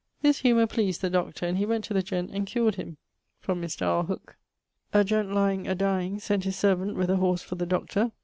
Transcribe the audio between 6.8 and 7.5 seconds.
with a horse